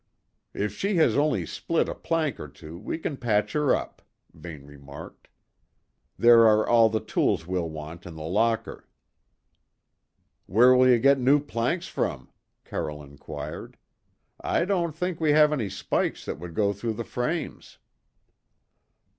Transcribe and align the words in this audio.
"If 0.55 0.75
she 0.75 0.95
has 0.95 1.15
only 1.15 1.45
split 1.45 1.87
a 1.87 1.93
plank 1.93 2.39
or 2.39 2.47
two 2.47 2.75
we 2.75 2.97
can 2.97 3.17
patch 3.17 3.51
her 3.53 3.75
up," 3.75 4.01
Vane 4.33 4.65
remarked, 4.65 5.27
"There 6.17 6.47
are 6.47 6.67
all 6.67 6.89
the 6.89 6.99
tools 6.99 7.45
we'll 7.45 7.69
want 7.69 8.07
in 8.07 8.15
the 8.15 8.23
locker." 8.23 8.89
"Where 10.47 10.73
will 10.73 10.87
you 10.89 10.97
get 10.97 11.19
new 11.19 11.39
planks 11.39 11.85
from?" 11.87 12.31
Carroll 12.65 13.03
inquired. 13.03 13.77
"I 14.43 14.65
don't 14.65 14.95
think 14.95 15.21
we 15.21 15.33
have 15.33 15.53
any 15.53 15.69
spikes 15.69 16.25
that 16.25 16.39
would 16.39 16.55
go 16.55 16.73
through 16.73 16.93
the 16.93 17.03
frames." 17.03 17.77